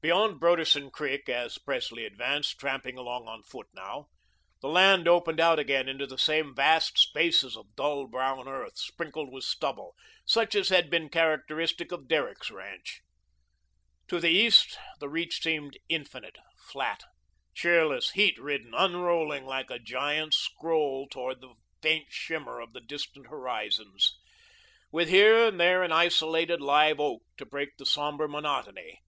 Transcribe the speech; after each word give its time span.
Beyond 0.00 0.38
Broderson 0.38 0.92
Creek, 0.92 1.28
as 1.28 1.58
Presley 1.58 2.06
advanced, 2.06 2.60
tramping 2.60 2.96
along 2.96 3.26
on 3.26 3.42
foot 3.42 3.66
now, 3.74 4.06
the 4.60 4.68
land 4.68 5.08
opened 5.08 5.40
out 5.40 5.58
again 5.58 5.88
into 5.88 6.06
the 6.06 6.16
same 6.16 6.54
vast 6.54 6.96
spaces 6.96 7.56
of 7.56 7.74
dull 7.74 8.06
brown 8.06 8.46
earth, 8.46 8.78
sprinkled 8.78 9.32
with 9.32 9.42
stubble, 9.42 9.96
such 10.24 10.54
as 10.54 10.68
had 10.68 10.88
been 10.88 11.08
characteristic 11.08 11.90
of 11.90 12.06
Derrick's 12.06 12.52
ranch. 12.52 13.02
To 14.06 14.20
the 14.20 14.28
east 14.30 14.78
the 15.00 15.08
reach 15.08 15.42
seemed 15.42 15.76
infinite, 15.88 16.38
flat, 16.56 17.02
cheerless, 17.52 18.10
heat 18.12 18.38
ridden, 18.38 18.72
unrolling 18.76 19.44
like 19.44 19.70
a 19.72 19.80
gigantic 19.80 20.34
scroll 20.34 21.08
toward 21.08 21.40
the 21.40 21.54
faint 21.82 22.12
shimmer 22.12 22.60
of 22.60 22.74
the 22.74 22.80
distant 22.80 23.26
horizons, 23.26 24.16
with 24.92 25.08
here 25.08 25.48
and 25.48 25.58
there 25.58 25.82
an 25.82 25.90
isolated 25.90 26.60
live 26.60 27.00
oak 27.00 27.24
to 27.38 27.44
break 27.44 27.70
the 27.76 27.84
sombre 27.86 28.28
monotony. 28.28 29.00